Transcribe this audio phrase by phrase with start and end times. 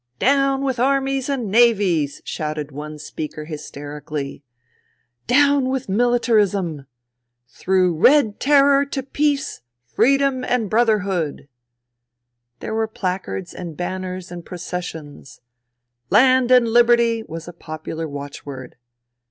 [0.19, 4.43] "Down with Armies and Navies!" shouted one speaker hysterically."
[5.37, 6.87] Down with militarism!
[7.49, 11.47] Through red terror to peace, freedom and brother hood 1
[11.97, 15.39] '* There were placards and banners and pro cessions."
[16.09, 17.21] Land and Liberty!
[17.25, 18.77] '* was a popular watchword.